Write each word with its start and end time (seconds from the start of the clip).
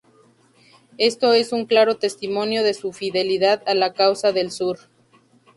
Esto 0.97 1.33
es 1.33 1.51
un 1.53 1.67
claro 1.67 1.97
testimonio 1.97 2.63
de 2.63 2.73
su 2.73 2.91
fidelidad 2.91 3.61
a 3.67 3.75
la 3.75 3.93
causa 3.93 4.31
del 4.31 4.49
sur. 4.49 4.79